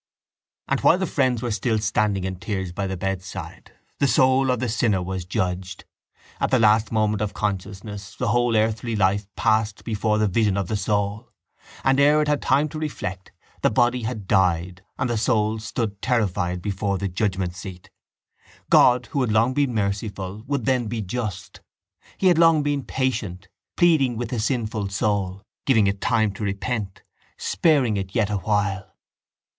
And 0.67 0.79
while 0.79 0.97
the 0.97 1.05
friends 1.05 1.43
were 1.43 1.51
still 1.51 1.77
standing 1.77 2.23
in 2.23 2.37
tears 2.37 2.71
by 2.71 2.87
the 2.87 2.97
bedside 2.97 3.71
the 3.99 4.07
soul 4.07 4.49
of 4.49 4.59
the 4.59 4.67
sinner 4.67 4.99
was 5.03 5.25
judged. 5.25 5.85
At 6.39 6.49
the 6.49 6.57
last 6.57 6.91
moment 6.91 7.21
of 7.21 7.35
consciousness 7.35 8.15
the 8.15 8.29
whole 8.29 8.57
earthly 8.57 8.95
life 8.95 9.27
passed 9.35 9.83
before 9.83 10.17
the 10.17 10.27
vision 10.27 10.57
of 10.57 10.69
the 10.69 10.75
soul 10.75 11.31
and, 11.83 11.99
ere 11.99 12.19
it 12.19 12.27
had 12.27 12.41
time 12.41 12.67
to 12.69 12.79
reflect, 12.79 13.31
the 13.61 13.69
body 13.69 14.01
had 14.01 14.27
died 14.27 14.83
and 14.97 15.07
the 15.07 15.19
soul 15.19 15.59
stood 15.59 16.01
terrified 16.01 16.63
before 16.63 16.97
the 16.97 17.07
judgement 17.07 17.55
seat. 17.55 17.91
God, 18.71 19.05
who 19.11 19.21
had 19.21 19.31
long 19.31 19.53
been 19.53 19.71
merciful, 19.75 20.41
would 20.47 20.65
then 20.65 20.87
be 20.87 21.03
just. 21.03 21.61
He 22.17 22.25
had 22.25 22.39
long 22.39 22.63
been 22.63 22.83
patient, 22.83 23.49
pleading 23.77 24.17
with 24.17 24.29
the 24.31 24.39
sinful 24.39 24.89
soul, 24.89 25.43
giving 25.67 25.85
it 25.85 26.01
time 26.01 26.33
to 26.33 26.43
repent, 26.43 27.03
sparing 27.37 27.97
it 27.97 28.15
yet 28.15 28.31
awhile. 28.31 28.97